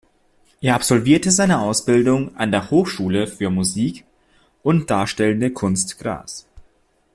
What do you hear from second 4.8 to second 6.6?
darstellende Kunst Graz.